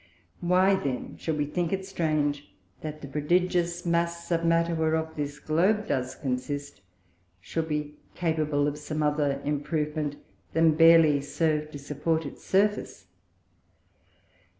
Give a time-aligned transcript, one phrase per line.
[0.39, 2.51] Why then should we think it strange
[2.81, 6.81] that the prodigious Mass of Matter, whereof this Globe does consist,
[7.39, 10.15] should be capable of some other improvement
[10.53, 13.05] than barely to serve to support its Surface?